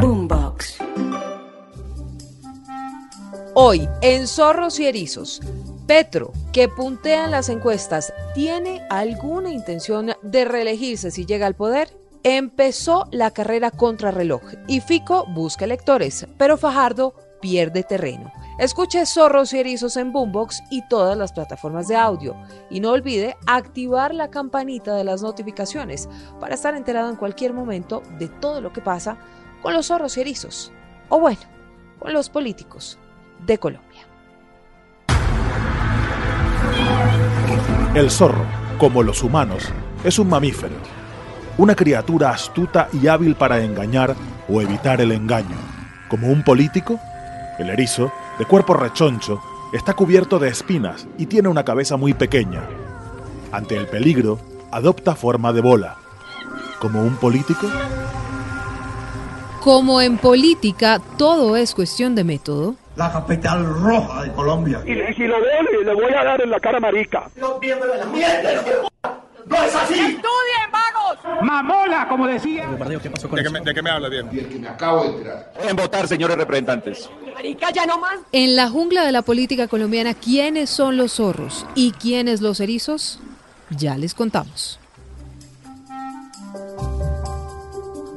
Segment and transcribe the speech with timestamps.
[0.00, 0.78] Boombox.
[3.52, 5.42] Hoy, en Zorros y Erizos,
[5.86, 11.94] Petro, que puntea en las encuestas, ¿tiene alguna intención de reelegirse si llega al poder?
[12.22, 18.32] Empezó la carrera contrarreloj y Fico busca electores, pero Fajardo pierde terreno.
[18.58, 22.36] Escuche Zorros y Erizos en Boombox y todas las plataformas de audio.
[22.70, 26.08] Y no olvide activar la campanita de las notificaciones
[26.40, 29.18] para estar enterado en cualquier momento de todo lo que pasa
[29.62, 30.72] con los zorros y erizos.
[31.08, 31.40] O bueno,
[31.98, 32.98] con los políticos
[33.46, 34.06] de Colombia.
[37.94, 38.44] El zorro,
[38.78, 39.64] como los humanos,
[40.04, 40.76] es un mamífero
[41.60, 44.16] una criatura astuta y hábil para engañar
[44.48, 45.58] o evitar el engaño.
[46.08, 46.98] Como un político,
[47.58, 49.42] el erizo, de cuerpo rechoncho,
[49.74, 52.62] está cubierto de espinas y tiene una cabeza muy pequeña.
[53.52, 55.98] Ante el peligro, adopta forma de bola.
[56.78, 57.66] Como un político.
[59.60, 62.76] Como en política todo es cuestión de método.
[62.96, 64.80] La capital roja de Colombia.
[64.86, 67.30] Y, si lo veo, le voy a dar en la cara marica.
[67.36, 68.62] Los miembros de la mierda.
[69.46, 69.94] ¡No es así!
[69.94, 71.42] ¡Estudien, vagos!
[71.42, 72.68] ¡Mamola, como decía!
[73.02, 74.28] ¿Qué pasó con ¿De, qué me, ¿De qué me habla, bien?
[74.32, 75.52] Y el que me acabo de enterar.
[75.62, 77.10] En votar, señores representantes.
[77.34, 78.18] Marica, ya no más.
[78.32, 83.20] En la jungla de la política colombiana, ¿quiénes son los zorros y quiénes los erizos?
[83.70, 84.78] Ya les contamos.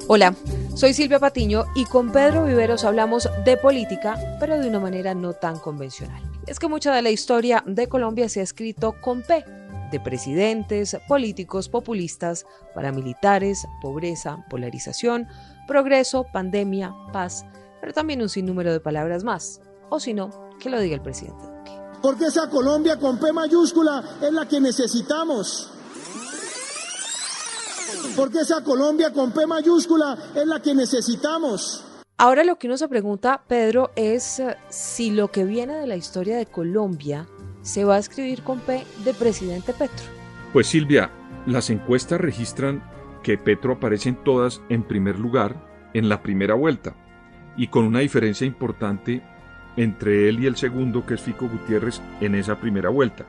[0.08, 0.36] Hola,
[0.76, 5.34] soy Silvia Patiño y con Pedro Viveros hablamos de política, pero de una manera no
[5.34, 6.22] tan convencional.
[6.48, 9.46] Es que mucha de la historia de Colombia se ha escrito con P
[9.92, 15.28] de presidentes, políticos, populistas, paramilitares, pobreza, polarización,
[15.68, 17.46] progreso, pandemia, paz,
[17.80, 19.62] pero también un sinnúmero de palabras más.
[19.90, 21.72] O si no, que lo diga el presidente Duque.
[22.02, 25.73] Porque esa Colombia con P mayúscula es la que necesitamos.
[28.16, 31.84] Porque esa Colombia con P mayúscula es la que necesitamos.
[32.18, 35.96] Ahora lo que uno se pregunta, Pedro, es eh, si lo que viene de la
[35.96, 37.28] historia de Colombia
[37.64, 40.06] se va a escribir con P de presidente Petro.
[40.52, 41.10] Pues Silvia,
[41.48, 42.84] las encuestas registran
[43.24, 46.96] que Petro aparece en todas en primer lugar en la primera vuelta
[47.58, 49.24] y con una diferencia importante
[49.76, 53.26] entre él y el segundo que es Fico Gutiérrez en esa primera vuelta.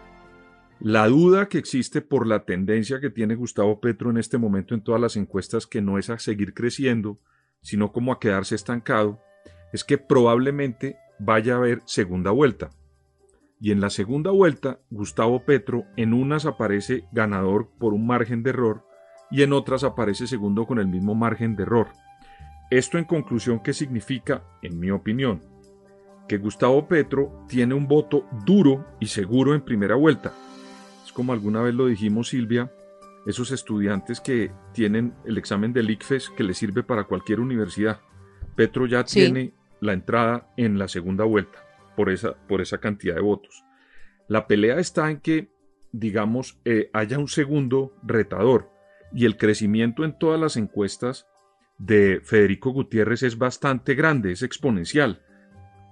[0.85, 4.85] La duda que existe por la tendencia que tiene Gustavo Petro en este momento en
[4.85, 7.19] todas las encuestas que no es a seguir creciendo,
[7.63, 9.19] sino como a quedarse estancado,
[9.73, 12.71] es que probablemente vaya a haber segunda vuelta
[13.65, 18.51] y en la segunda vuelta Gustavo Petro en unas aparece ganador por un margen de
[18.51, 18.85] error
[19.31, 21.89] y en otras aparece segundo con el mismo margen de error.
[22.71, 24.45] Esto en conclusión, ¿qué significa?
[24.61, 25.41] En mi opinión,
[26.29, 30.35] que Gustavo Petro tiene un voto duro y seguro en primera vuelta.
[31.15, 32.71] Como alguna vez lo dijimos Silvia,
[33.27, 38.01] esos estudiantes que tienen el examen del ICFES que le sirve para cualquier universidad.
[38.55, 41.59] Petro ya tiene la entrada en la segunda vuelta
[41.97, 43.65] por esa, por esa cantidad de votos.
[44.29, 45.49] La pelea está en que,
[45.93, 48.71] digamos, eh, haya un segundo retador
[49.13, 51.27] y el crecimiento en todas las encuestas
[51.79, 55.23] de Federico Gutiérrez es bastante grande, es exponencial,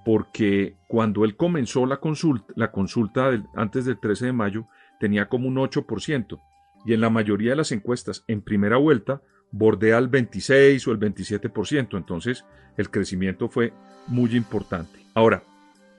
[0.05, 4.69] porque cuando él comenzó la consulta, la consulta antes del 13 de mayo
[5.03, 6.41] tenía como un 8%
[6.87, 9.21] y en la mayoría de las encuestas en primera vuelta
[9.51, 12.45] bordea el 26 o el 27%, entonces
[12.77, 13.73] el crecimiento fue
[14.07, 15.01] muy importante.
[15.13, 15.43] Ahora,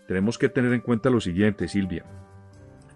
[0.07, 2.05] tenemos que tener en cuenta lo siguiente, Silvia.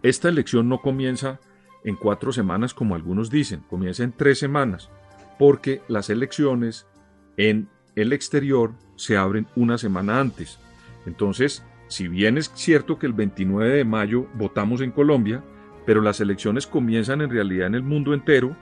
[0.01, 1.41] Esta elección no comienza
[1.83, 4.89] en cuatro semanas como algunos dicen, comienza en tres semanas,
[5.37, 6.87] porque las elecciones
[7.35, 7.67] en
[7.97, 10.57] el exterior se abren una semana antes.
[11.05, 15.43] Entonces, si bien es cierto que el 29 de mayo votamos en Colombia,
[15.87, 18.57] pero las elecciones comienzan en realidad en el mundo entero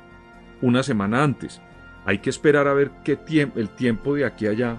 [0.62, 1.60] una semana antes.
[2.06, 4.78] Hay que esperar a ver qué tiempo, el tiempo de aquí allá,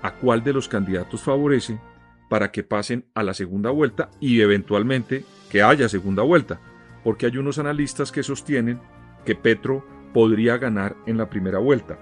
[0.00, 1.80] a cuál de los candidatos favorece
[2.28, 6.60] para que pasen a la segunda vuelta y eventualmente que haya segunda vuelta,
[7.02, 8.78] porque hay unos analistas que sostienen
[9.24, 9.84] que Petro
[10.14, 11.98] podría ganar en la primera vuelta.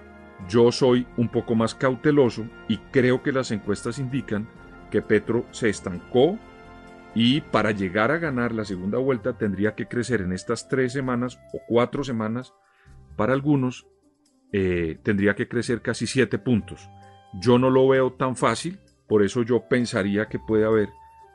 [0.50, 4.50] Yo soy un poco más cauteloso y creo que las encuestas indican
[4.90, 6.38] que Petro se estancó
[7.14, 11.38] y para llegar a ganar la segunda vuelta tendría que crecer en estas tres semanas
[11.52, 12.54] o cuatro semanas,
[13.16, 13.86] para algunos
[14.52, 16.88] eh, tendría que crecer casi siete puntos
[17.34, 20.88] Yo no lo veo tan fácil, por eso yo pensaría que puede haber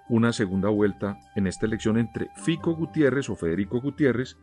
[0.10, 4.38] una segunda vuelta en esta elección entre Fico Gutiérrez o Federico Gutiérrez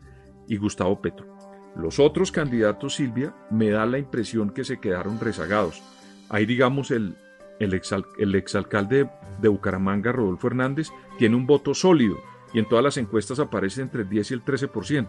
[0.49, 1.37] y Gustavo Petro.
[1.77, 5.82] Los otros candidatos, Silvia, me da la impresión que se quedaron rezagados.
[6.29, 7.17] Ahí, digamos, el,
[7.61, 9.09] el, exalcalde
[9.40, 12.19] de Bucaramanga, Rodolfo Hernández, tiene un voto sólido
[12.52, 15.08] y en todas las encuestas aparece entre el 10 y el 13%.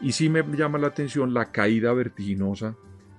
[0.00, 2.74] Y sí me llama la atención la caída vertiginosa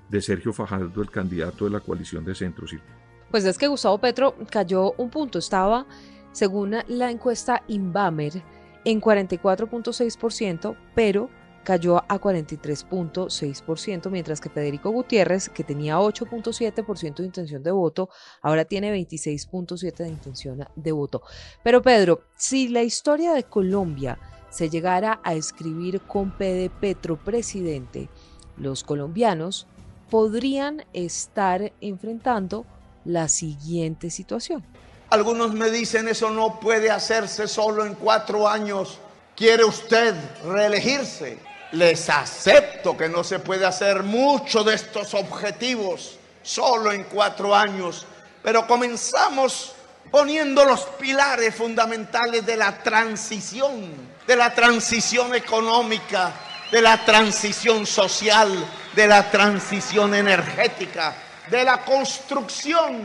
[0.09, 2.95] de Sergio Fajardo, el candidato de la coalición de centro, Silvia.
[3.31, 5.85] Pues es que Gustavo Petro cayó un punto, estaba,
[6.31, 8.41] según la encuesta Inbamer,
[8.85, 11.29] en 44.6%, pero
[11.67, 18.07] cayó a 43.6%, mientras que Federico Gutiérrez, que tenía 8.7% de intención de voto,
[18.41, 21.23] ahora tiene 26.7% de intención de voto.
[21.65, 24.17] Pero Pedro, si la historia de Colombia
[24.49, 28.07] se llegara a escribir con P de Petro presidente,
[28.55, 29.67] los colombianos
[30.09, 32.65] podrían estar enfrentando
[33.03, 34.63] la siguiente situación.
[35.09, 38.99] Algunos me dicen eso no puede hacerse solo en cuatro años.
[39.35, 40.15] ¿Quiere usted
[40.45, 41.46] reelegirse?
[41.71, 48.05] Les acepto que no se puede hacer mucho de estos objetivos solo en cuatro años,
[48.41, 49.73] pero comenzamos
[50.09, 53.91] poniendo los pilares fundamentales de la transición,
[54.25, 56.33] de la transición económica,
[56.71, 58.49] de la transición social,
[58.95, 61.15] de la transición energética,
[61.49, 63.01] de la construcción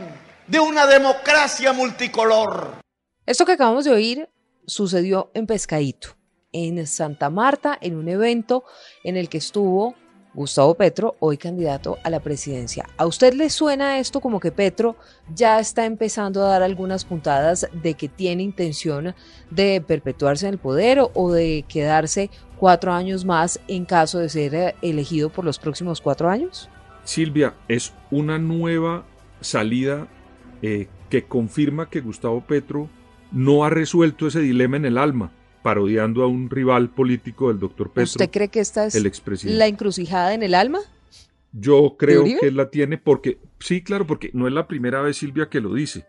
[0.47, 2.75] de una democracia multicolor.
[3.25, 4.29] Esto que acabamos de oír
[4.65, 6.15] sucedió en Pescadito
[6.53, 8.63] en Santa Marta en un evento
[9.03, 9.95] en el que estuvo
[10.33, 12.85] Gustavo Petro, hoy candidato a la presidencia.
[12.97, 14.95] ¿A usted le suena esto como que Petro
[15.33, 19.13] ya está empezando a dar algunas puntadas de que tiene intención
[19.51, 24.55] de perpetuarse en el poder o de quedarse cuatro años más en caso de ser
[24.55, 26.67] eh, elegido por los próximos cuatro años?
[27.03, 29.05] Silvia, es una nueva
[29.41, 30.07] salida
[30.61, 32.89] eh, que confirma que Gustavo Petro
[33.31, 35.31] no ha resuelto ese dilema en el alma
[35.63, 38.03] parodiando a un rival político del doctor Petro.
[38.03, 40.79] ¿Usted cree que esta es la encrucijada en el alma?
[41.53, 45.49] Yo creo que la tiene porque, sí, claro, porque no es la primera vez Silvia
[45.49, 46.05] que lo dice.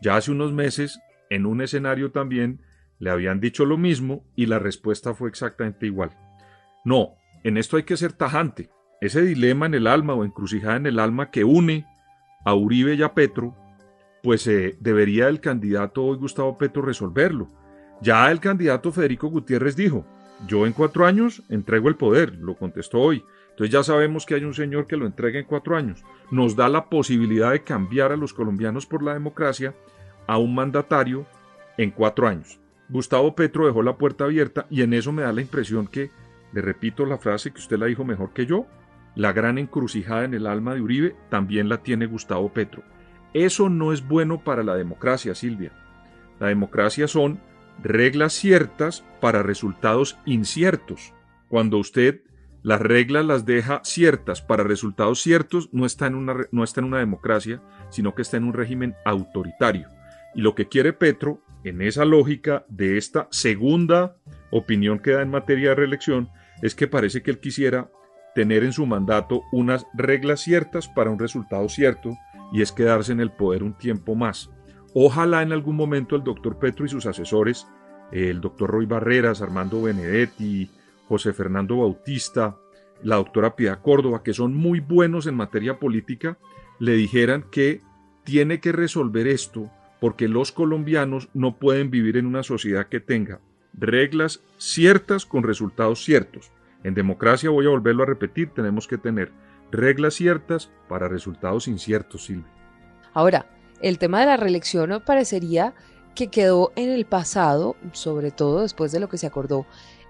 [0.00, 0.98] Ya hace unos meses,
[1.28, 2.60] en un escenario también,
[2.98, 6.16] le habían dicho lo mismo y la respuesta fue exactamente igual.
[6.84, 8.70] No, en esto hay que ser tajante.
[9.00, 11.84] Ese dilema en el alma o encrucijada en el alma que une
[12.44, 13.54] a Uribe y a Petro,
[14.22, 17.50] pues eh, debería el candidato hoy Gustavo Petro resolverlo
[18.00, 20.04] ya el candidato Federico Gutiérrez dijo,
[20.46, 23.24] yo en cuatro años entrego el poder, lo contestó hoy.
[23.50, 26.04] Entonces ya sabemos que hay un señor que lo entrega en cuatro años.
[26.30, 29.74] Nos da la posibilidad de cambiar a los colombianos por la democracia
[30.26, 31.26] a un mandatario
[31.78, 32.58] en cuatro años.
[32.88, 36.10] Gustavo Petro dejó la puerta abierta y en eso me da la impresión que,
[36.52, 38.66] le repito la frase que usted la dijo mejor que yo,
[39.14, 42.82] la gran encrucijada en el alma de Uribe también la tiene Gustavo Petro.
[43.32, 45.72] Eso no es bueno para la democracia, Silvia.
[46.38, 47.40] La democracia son
[47.82, 51.12] reglas ciertas para resultados inciertos.
[51.48, 52.22] Cuando usted
[52.62, 56.86] las reglas las deja ciertas para resultados ciertos, no está, en una, no está en
[56.86, 59.88] una democracia, sino que está en un régimen autoritario.
[60.34, 64.16] Y lo que quiere Petro, en esa lógica de esta segunda
[64.50, 66.28] opinión que da en materia de reelección,
[66.60, 67.88] es que parece que él quisiera
[68.34, 72.16] tener en su mandato unas reglas ciertas para un resultado cierto,
[72.52, 74.50] y es quedarse en el poder un tiempo más.
[74.98, 77.66] Ojalá en algún momento el doctor Petro y sus asesores,
[78.12, 80.70] el doctor Roy Barreras, Armando Benedetti,
[81.06, 82.56] José Fernando Bautista,
[83.02, 86.38] la doctora Piedad Córdoba, que son muy buenos en materia política,
[86.78, 87.82] le dijeran que
[88.24, 93.40] tiene que resolver esto porque los colombianos no pueden vivir en una sociedad que tenga
[93.74, 96.50] reglas ciertas con resultados ciertos.
[96.84, 99.30] En democracia, voy a volverlo a repetir, tenemos que tener
[99.70, 102.50] reglas ciertas para resultados inciertos, Silvia.
[103.12, 103.46] Ahora,
[103.80, 105.74] el tema de la reelección parecería
[106.14, 109.66] que quedó en el pasado, sobre todo después de lo que se acordó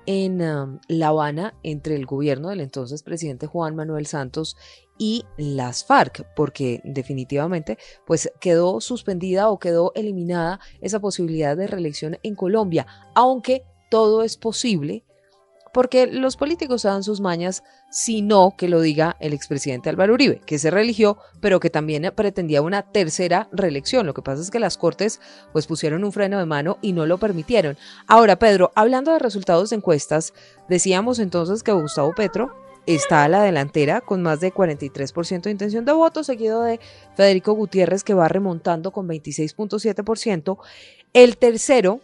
[0.07, 4.57] en um, La Habana entre el gobierno del entonces presidente Juan Manuel Santos
[4.99, 12.19] y las FARC, porque definitivamente pues quedó suspendida o quedó eliminada esa posibilidad de reelección
[12.23, 15.05] en Colombia, aunque todo es posible
[15.77, 20.59] porque los políticos dan sus mañas, sino que lo diga el expresidente Álvaro Uribe, que
[20.59, 24.07] se religió, pero que también pretendía una tercera reelección.
[24.07, 25.21] Lo que pasa es que las Cortes
[25.53, 27.77] pues pusieron un freno de mano y no lo permitieron.
[28.07, 30.33] Ahora, Pedro, hablando de resultados de encuestas,
[30.67, 32.55] decíamos entonces que Gustavo Petro
[32.87, 36.81] está a la delantera con más de 43% de intención de voto, seguido de
[37.17, 40.57] Federico Gutiérrez que va remontando con 26.7%.
[41.13, 42.01] El tercero,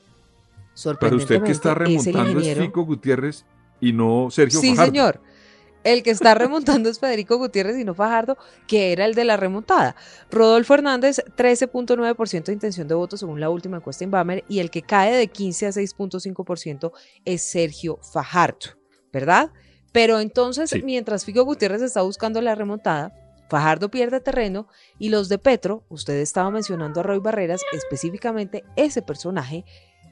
[0.75, 3.47] sorprendentemente, Para usted que está remontando es, Fico Gutiérrez
[3.83, 5.21] y no Sergio Sí, señor.
[5.85, 9.37] El que está remontando es Federico Gutiérrez y no Fajardo, que era el de la
[9.37, 9.97] remontada.
[10.31, 14.83] Rodolfo Hernández, 13.9% de intención de voto según la última encuesta Inbamer, y el que
[14.83, 16.93] cae de 15 a 6.5%
[17.25, 18.79] es Sergio Fajardo,
[19.13, 19.51] ¿verdad?
[19.91, 23.13] Pero entonces, mientras Figo Gutiérrez está buscando la remontada,
[23.51, 24.69] Fajardo pierde terreno
[25.01, 29.65] y los de Petro, usted estaba mencionando a Roy Barreras, específicamente ese personaje,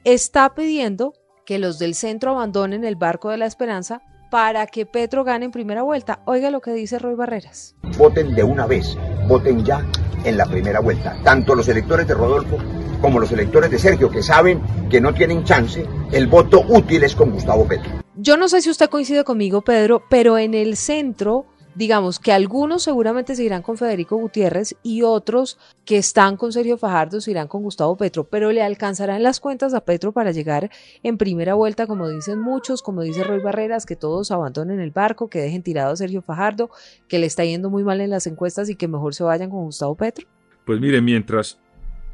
[0.03, 1.13] está pidiendo
[1.51, 5.51] que los del centro abandonen el barco de la esperanza para que Petro gane en
[5.51, 6.21] primera vuelta.
[6.23, 7.75] Oiga lo que dice Roy Barreras.
[7.97, 9.85] Voten de una vez, voten ya
[10.23, 11.17] en la primera vuelta.
[11.25, 12.57] Tanto los electores de Rodolfo
[13.01, 17.17] como los electores de Sergio, que saben que no tienen chance, el voto útil es
[17.17, 17.91] con Gustavo Petro.
[18.15, 22.83] Yo no sé si usted coincide conmigo, Pedro, pero en el centro digamos que algunos
[22.83, 27.47] seguramente se irán con Federico Gutiérrez y otros que están con Sergio Fajardo se irán
[27.47, 30.69] con Gustavo Petro, pero le alcanzarán las cuentas a Petro para llegar
[31.03, 35.29] en primera vuelta, como dicen muchos, como dice Roy Barreras, que todos abandonen el barco,
[35.29, 36.69] que dejen tirado a Sergio Fajardo,
[37.07, 39.63] que le está yendo muy mal en las encuestas y que mejor se vayan con
[39.65, 40.27] Gustavo Petro.
[40.65, 41.59] Pues mire, mientras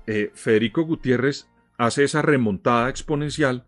[0.05, 1.47] eh, Federico Gutiérrez
[1.77, 3.65] hace esa remontada exponencial,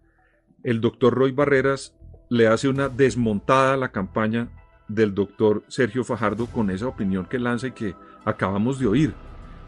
[0.63, 1.95] el doctor Roy Barreras
[2.29, 4.49] le hace una desmontada a la campaña
[4.89, 9.13] del doctor Sergio Fajardo con esa opinión que lanza y que acabamos de oír.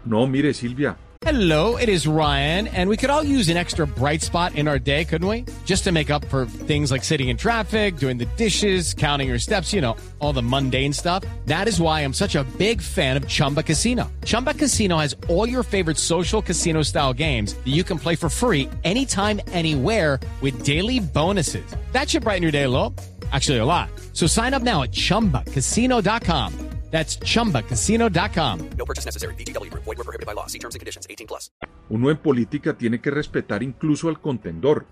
[0.04, 0.98] No, mire Silvia.
[1.24, 4.80] Hello, it is Ryan, and we could all use an extra bright spot in our
[4.80, 5.46] day, couldn't we?
[5.66, 9.38] Just to make up for things like sitting in traffic, doing the dishes, counting your
[9.38, 11.24] steps, you know, all the mundane stuff.
[11.46, 14.12] That is why I'm such a big fan of Chumba Casino.
[14.26, 18.28] Chumba Casino has all your favorite social casino style games that you can play for
[18.28, 21.76] free anytime, anywhere with daily bonuses.
[21.92, 22.96] That should brighten your day a little.
[23.32, 23.90] Actually, a lot.
[24.14, 26.72] So sign up now at chumbacasino.com.
[26.92, 28.70] That's chumbacasino.com.
[28.78, 29.34] No purchase necessary.
[29.36, 29.74] BGW.
[29.74, 30.48] Void were prohibited by law.
[30.48, 31.52] See terms and conditions 18 plus.
[31.90, 34.86] Uno en política tiene que respetar incluso al contendor.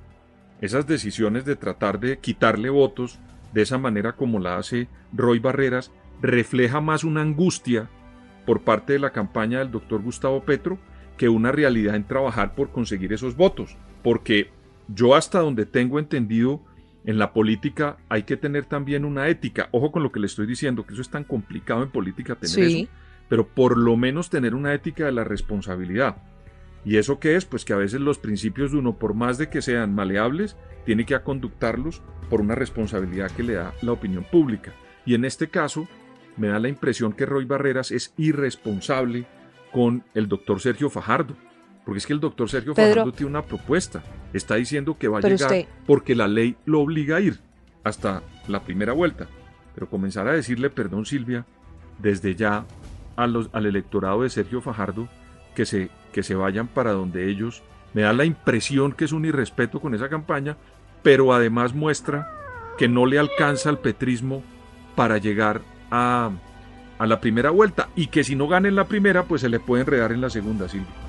[0.62, 3.19] Esas decisiones de tratar de quitarle votos
[3.53, 5.91] de esa manera como la hace Roy Barreras
[6.22, 7.89] refleja más una angustia
[8.46, 10.77] por parte de la campaña del doctor Gustavo Petro
[11.17, 13.77] que una realidad en trabajar por conseguir esos votos.
[14.03, 14.51] Porque
[14.88, 16.62] yo hasta donde tengo entendido
[17.06, 19.70] en la política hay que tener también una ética.
[19.72, 22.60] Ojo con lo que le estoy diciendo, que eso es tan complicado en política tener
[22.60, 22.91] eso.
[23.27, 26.18] Pero por lo menos tener una ética de la responsabilidad.
[26.86, 27.46] ¿Y eso qué es?
[27.46, 31.06] Pues que a veces los principios de uno, por más de que sean maleables, tiene
[31.06, 34.74] que conductarlos por una responsabilidad que le da la opinión pública.
[35.06, 35.88] Y en este caso,
[36.38, 39.25] me da la impresión que Roy Barreras es irresponsable
[39.72, 41.36] con el doctor Sergio Fajardo
[41.86, 44.03] porque es que el doctor Sergio Fajardo tiene una propuesta.
[44.33, 47.39] Está diciendo que va a llegar porque la ley lo obliga a ir
[47.83, 49.27] hasta la primera vuelta.
[49.74, 51.45] Pero comenzar a decirle, perdón Silvia,
[51.98, 52.65] desde ya
[53.15, 55.07] a los, al electorado de Sergio Fajardo
[55.55, 59.25] que se, que se vayan para donde ellos, me da la impresión que es un
[59.25, 60.57] irrespeto con esa campaña,
[61.01, 62.31] pero además muestra
[62.77, 64.43] que no le alcanza al petrismo
[64.95, 66.31] para llegar a,
[66.98, 69.59] a la primera vuelta y que si no gana en la primera, pues se le
[69.59, 71.09] puede enredar en la segunda, Silvia.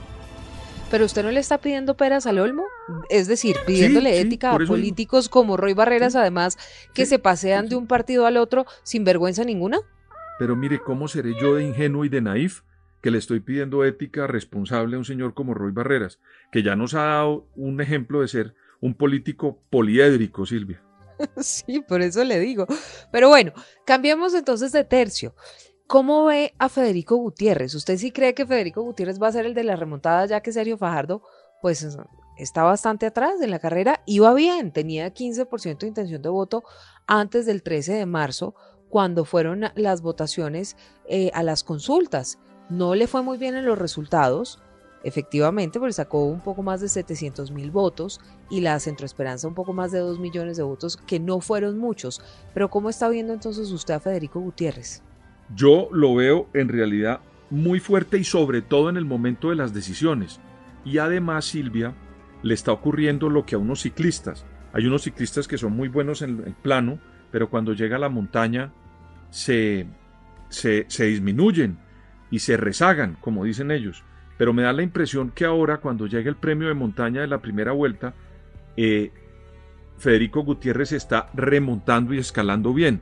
[0.90, 2.64] Pero usted no le está pidiendo peras al olmo,
[3.10, 6.58] es decir, pidiéndole ética a políticos como Roy Barreras, además,
[6.94, 9.78] que se pasean de un partido al otro sin vergüenza ninguna.
[10.40, 12.62] Pero mire, ¿cómo seré yo de ingenuo y de naif
[13.02, 16.18] que le estoy pidiendo ética responsable a un señor como Roy Barreras,
[16.50, 20.82] que ya nos ha dado un ejemplo de ser un político poliédrico, Silvia?
[21.36, 22.66] Sí, por eso le digo.
[23.12, 23.52] Pero bueno,
[23.84, 25.34] cambiamos entonces de tercio.
[25.90, 27.74] ¿Cómo ve a Federico Gutiérrez?
[27.74, 30.52] ¿Usted sí cree que Federico Gutiérrez va a ser el de la remontada ya que
[30.52, 31.20] Sergio Fajardo
[31.60, 31.84] pues
[32.38, 34.00] está bastante atrás de la carrera?
[34.06, 36.62] Iba bien, tenía 15% de intención de voto
[37.08, 38.54] antes del 13 de marzo
[38.88, 40.76] cuando fueron las votaciones
[41.08, 42.38] eh, a las consultas.
[42.68, 44.62] No le fue muy bien en los resultados,
[45.02, 49.72] efectivamente, porque sacó un poco más de 700 mil votos y la Centroesperanza un poco
[49.72, 52.22] más de 2 millones de votos, que no fueron muchos.
[52.54, 55.02] Pero ¿cómo está viendo entonces usted a Federico Gutiérrez?
[55.54, 59.74] Yo lo veo en realidad muy fuerte y sobre todo en el momento de las
[59.74, 60.40] decisiones.
[60.84, 61.94] Y además, Silvia,
[62.42, 64.46] le está ocurriendo lo que a unos ciclistas.
[64.72, 66.98] Hay unos ciclistas que son muy buenos en el plano,
[67.30, 68.72] pero cuando llega a la montaña
[69.30, 69.86] se,
[70.48, 71.78] se, disminuyen
[72.30, 74.04] y se rezagan, como dicen ellos.
[74.38, 77.42] Pero me da la impresión que ahora, cuando llega el premio de montaña de la
[77.42, 78.14] primera vuelta,
[78.76, 79.12] eh,
[79.98, 83.00] Federico Gutiérrez está remontando y escalando bien.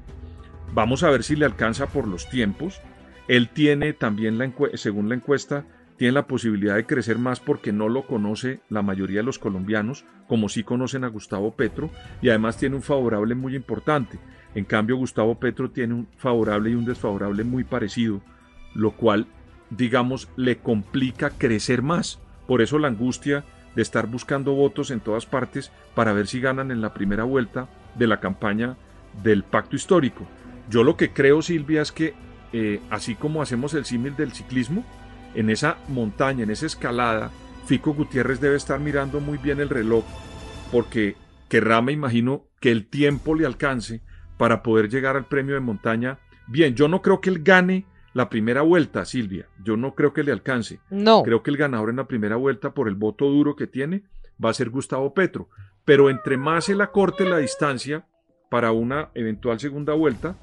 [0.75, 2.80] Vamos a ver si le alcanza por los tiempos.
[3.26, 5.64] Él tiene también, la según la encuesta,
[5.96, 10.04] tiene la posibilidad de crecer más porque no lo conoce la mayoría de los colombianos,
[10.28, 11.90] como sí conocen a Gustavo Petro,
[12.22, 14.18] y además tiene un favorable muy importante.
[14.54, 18.22] En cambio, Gustavo Petro tiene un favorable y un desfavorable muy parecido,
[18.75, 19.26] lo cual,
[19.70, 22.20] digamos, le complica crecer más.
[22.46, 23.44] Por eso la angustia
[23.75, 27.68] de estar buscando votos en todas partes para ver si ganan en la primera vuelta
[27.96, 28.76] de la campaña
[29.22, 30.26] del pacto histórico.
[30.68, 32.14] Yo lo que creo, Silvia, es que
[32.52, 34.84] eh, así como hacemos el símil del ciclismo,
[35.34, 37.30] en esa montaña, en esa escalada,
[37.66, 40.04] Fico Gutiérrez debe estar mirando muy bien el reloj,
[40.72, 41.16] porque
[41.48, 44.02] querrá, me imagino, que el tiempo le alcance
[44.37, 46.18] para poder llegar al premio de montaña.
[46.46, 49.48] Bien, yo no creo que él gane la primera vuelta, Silvia.
[49.62, 50.80] Yo no creo que le alcance.
[50.90, 51.22] No.
[51.22, 54.04] Creo que el ganador en la primera vuelta, por el voto duro que tiene,
[54.42, 55.48] va a ser Gustavo Petro.
[55.84, 58.06] Pero entre más se la corte la distancia
[58.50, 60.37] para una eventual segunda vuelta,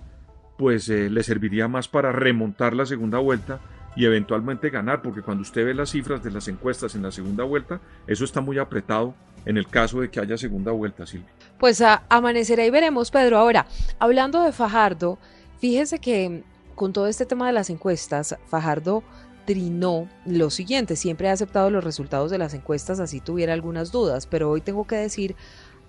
[0.57, 3.59] pues eh, le serviría más para remontar la segunda vuelta
[3.95, 7.43] y eventualmente ganar, porque cuando usted ve las cifras de las encuestas en la segunda
[7.43, 11.29] vuelta, eso está muy apretado en el caso de que haya segunda vuelta, Silvia.
[11.59, 13.37] Pues a, amanecerá y veremos, Pedro.
[13.37, 13.67] Ahora,
[13.99, 15.17] hablando de Fajardo,
[15.59, 16.43] fíjese que
[16.73, 19.03] con todo este tema de las encuestas, Fajardo
[19.45, 24.25] trinó lo siguiente, siempre ha aceptado los resultados de las encuestas así tuviera algunas dudas,
[24.27, 25.35] pero hoy tengo que decir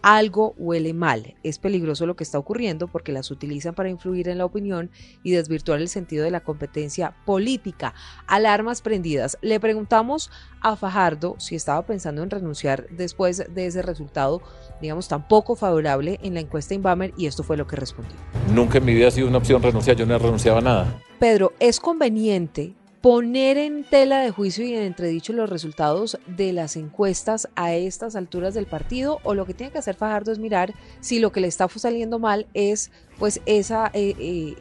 [0.06, 1.34] algo huele mal.
[1.42, 4.88] Es peligroso lo que está ocurriendo porque las utilizan para influir en la opinión
[5.24, 7.92] y desvirtuar el sentido de la competencia política.
[8.28, 9.36] Alarmas prendidas.
[9.42, 14.42] Le preguntamos a Fajardo si estaba pensando en renunciar después de ese resultado,
[14.80, 18.14] digamos, tan poco favorable en la encuesta Inbamer y esto fue lo que respondió.
[18.54, 21.02] Nunca en mi vida ha sido una opción renunciar, yo no he renunciado a nada.
[21.18, 26.76] Pedro, ¿es conveniente poner en tela de juicio y en entredicho los resultados de las
[26.76, 30.74] encuestas a estas alturas del partido o lo que tiene que hacer Fajardo es mirar
[31.00, 34.56] si lo que le está saliendo mal es pues esa, eh, eh,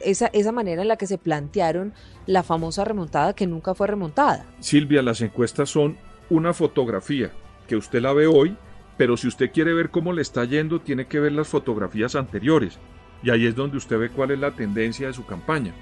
[0.00, 1.92] esa, esa manera en la que se plantearon
[2.26, 4.46] la famosa remontada que nunca fue remontada.
[4.60, 5.96] Silvia, las encuestas son
[6.30, 7.32] una fotografía
[7.66, 8.56] que usted la ve hoy,
[8.96, 12.78] pero si usted quiere ver cómo le está yendo, tiene que ver las fotografías anteriores.
[13.22, 15.74] Y ahí es donde usted ve cuál es la tendencia de su campaña.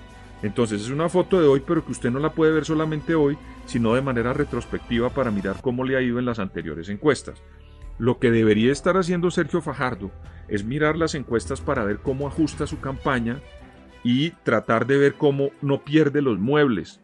[0.43, 3.37] Entonces es una foto de hoy, pero que usted no la puede ver solamente hoy,
[3.67, 7.43] sino de manera retrospectiva para mirar cómo le ha ido en las anteriores encuestas.
[7.99, 10.13] Lo que debería estar haciendo Sergio Fajardo
[10.47, 13.41] es mirar las encuestas para ver cómo ajusta su campaña
[14.05, 17.01] y tratar de ver cómo no pierde los muebles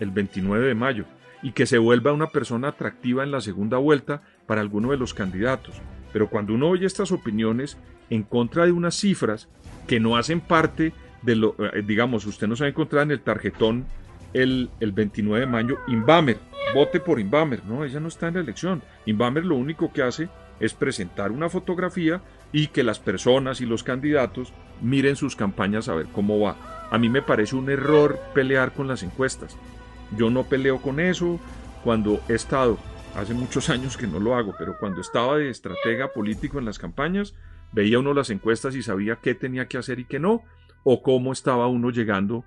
[0.00, 1.04] el 29 de mayo
[1.42, 5.14] y que se vuelva una persona atractiva en la segunda vuelta para alguno de los
[5.14, 5.80] candidatos.
[6.12, 7.78] Pero cuando uno oye estas opiniones
[8.10, 9.48] en contra de unas cifras
[9.86, 13.12] que no hacen parte de lo, eh, digamos, usted no se va a encontrar en
[13.12, 13.86] el tarjetón
[14.32, 16.38] el, el 29 de mayo, Inbamer,
[16.74, 18.82] vote por Inbamer, no, ella no está en la elección.
[19.06, 20.28] Inbamer lo único que hace
[20.60, 25.94] es presentar una fotografía y que las personas y los candidatos miren sus campañas a
[25.94, 26.88] ver cómo va.
[26.90, 29.56] A mí me parece un error pelear con las encuestas.
[30.16, 31.40] Yo no peleo con eso.
[31.82, 32.78] Cuando he estado,
[33.16, 36.78] hace muchos años que no lo hago, pero cuando estaba de estratega político en las
[36.78, 37.34] campañas,
[37.72, 40.42] veía uno las encuestas y sabía qué tenía que hacer y qué no
[40.84, 42.44] o cómo estaba uno llegando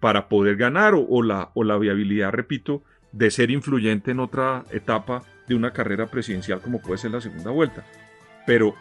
[0.00, 5.22] para poder ganar o, la, o la viabilidad, repito, de ser influyente en otra etapa
[5.48, 7.84] de una carrera presidencial como puede ser la segunda vuelta.
[8.46, 8.74] Pero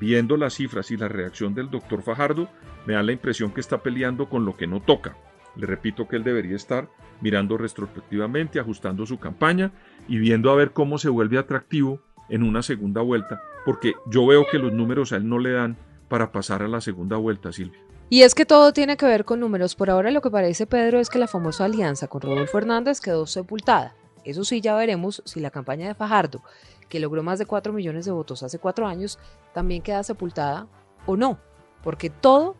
[0.00, 2.48] viendo las cifras y la reacción del doctor Fajardo,
[2.86, 5.16] me da la impresión que está peleando con lo que no toca.
[5.56, 6.88] Le repito que él debería estar
[7.20, 9.72] mirando retrospectivamente, ajustando su campaña
[10.06, 14.46] y viendo a ver cómo se vuelve atractivo en una segunda vuelta, porque yo veo
[14.50, 15.76] que los números a él no le dan
[16.08, 17.80] para pasar a la segunda vuelta, Silvia.
[18.10, 19.74] Y es que todo tiene que ver con números.
[19.74, 23.26] Por ahora lo que parece, Pedro, es que la famosa alianza con Rodolfo Hernández quedó
[23.26, 23.94] sepultada.
[24.24, 26.42] Eso sí, ya veremos si la campaña de Fajardo,
[26.88, 29.18] que logró más de 4 millones de votos hace cuatro años,
[29.52, 30.66] también queda sepultada
[31.06, 31.38] o no.
[31.82, 32.56] Porque todo,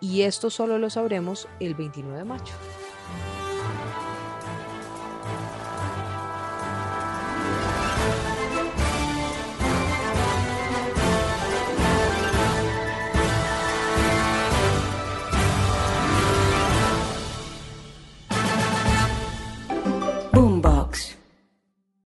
[0.00, 2.54] y esto solo lo sabremos el 29 de mayo.